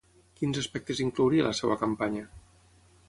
Quins 0.39 0.59
aspectes 0.61 1.01
inclouria 1.05 1.45
la 1.49 1.53
seva 1.59 1.77
campanya? 1.83 2.25